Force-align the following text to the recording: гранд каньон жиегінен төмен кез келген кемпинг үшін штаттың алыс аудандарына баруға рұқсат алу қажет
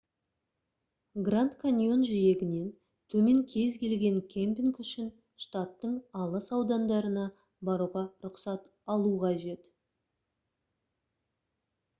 гранд 1.25 1.51
каньон 1.63 2.05
жиегінен 2.07 2.71
төмен 3.15 3.43
кез 3.51 3.77
келген 3.83 4.17
кемпинг 4.33 4.79
үшін 4.85 5.11
штаттың 5.45 5.93
алыс 6.25 6.49
аудандарына 6.59 7.27
баруға 7.71 8.05
рұқсат 8.27 8.67
алу 8.97 9.15
қажет 9.27 9.65